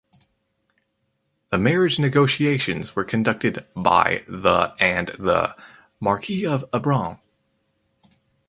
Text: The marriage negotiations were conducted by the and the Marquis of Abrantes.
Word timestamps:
The 1.51 1.59
marriage 1.59 1.99
negotiations 1.99 2.95
were 2.95 3.03
conducted 3.03 3.67
by 3.75 4.23
the 4.27 4.73
and 4.79 5.09
the 5.09 5.55
Marquis 5.99 6.43
of 6.43 6.65
Abrantes. 6.73 7.27